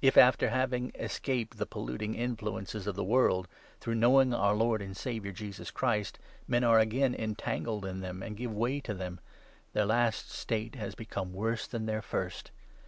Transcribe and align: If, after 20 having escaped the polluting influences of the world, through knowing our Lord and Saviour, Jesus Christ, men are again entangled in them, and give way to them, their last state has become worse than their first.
If, 0.00 0.16
after 0.16 0.46
20 0.46 0.56
having 0.60 0.92
escaped 0.94 1.58
the 1.58 1.66
polluting 1.66 2.14
influences 2.14 2.86
of 2.86 2.94
the 2.94 3.02
world, 3.02 3.48
through 3.80 3.96
knowing 3.96 4.32
our 4.32 4.54
Lord 4.54 4.80
and 4.80 4.96
Saviour, 4.96 5.32
Jesus 5.34 5.72
Christ, 5.72 6.20
men 6.46 6.62
are 6.62 6.78
again 6.78 7.16
entangled 7.16 7.84
in 7.84 7.98
them, 7.98 8.22
and 8.22 8.36
give 8.36 8.54
way 8.54 8.78
to 8.82 8.94
them, 8.94 9.18
their 9.72 9.84
last 9.86 10.30
state 10.30 10.76
has 10.76 10.94
become 10.94 11.32
worse 11.32 11.66
than 11.66 11.86
their 11.86 12.00
first. 12.00 12.52